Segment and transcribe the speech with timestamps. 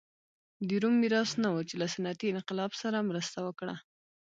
[0.67, 3.75] د روم میراث نه و چې له صنعتي انقلاب سره مرسته وکړه.